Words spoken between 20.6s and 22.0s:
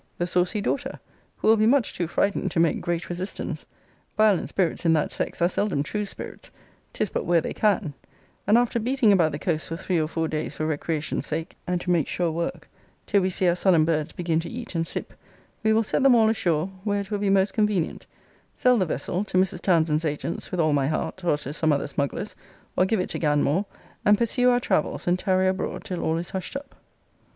my heart, or to some other